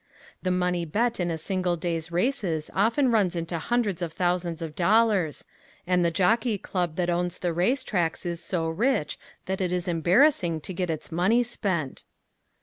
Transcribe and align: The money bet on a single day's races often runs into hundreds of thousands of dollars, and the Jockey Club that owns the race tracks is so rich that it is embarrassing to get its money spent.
The 0.41 0.49
money 0.49 0.83
bet 0.83 1.19
on 1.19 1.29
a 1.29 1.37
single 1.37 1.75
day's 1.77 2.11
races 2.11 2.71
often 2.73 3.11
runs 3.11 3.35
into 3.35 3.59
hundreds 3.59 4.01
of 4.01 4.13
thousands 4.13 4.63
of 4.63 4.73
dollars, 4.73 5.45
and 5.85 6.03
the 6.03 6.09
Jockey 6.09 6.57
Club 6.57 6.95
that 6.95 7.11
owns 7.11 7.37
the 7.37 7.53
race 7.53 7.83
tracks 7.83 8.25
is 8.25 8.43
so 8.43 8.67
rich 8.67 9.19
that 9.45 9.61
it 9.61 9.71
is 9.71 9.87
embarrassing 9.87 10.61
to 10.61 10.73
get 10.73 10.89
its 10.89 11.11
money 11.11 11.43
spent. 11.43 12.05